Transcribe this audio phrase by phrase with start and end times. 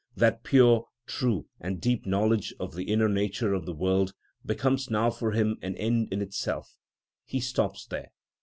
[0.15, 5.11] That pure, true, and deep knowledge of the inner nature of the world becomes now
[5.11, 6.75] for him an end in itself:
[7.23, 8.11] he stops there.